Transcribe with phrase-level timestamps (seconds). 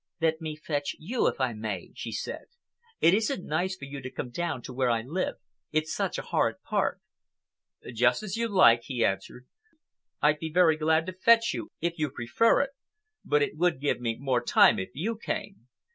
[0.19, 2.45] "Let me fetch you, if I may," she said.
[3.01, 5.35] "It isn't nice for you to come down to where I live.
[5.71, 6.99] It's such a horrid part."
[7.93, 9.45] "Just as you like," he answered.
[10.19, 12.71] "I'd be very glad to fetch you if you prefer it,
[13.23, 15.67] but it would give me more time if you came.